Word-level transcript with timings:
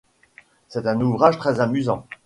C’est 0.67 0.87
un 0.87 0.99
ouvrage 0.99 1.37
très 1.37 1.59
amusant. 1.59 2.07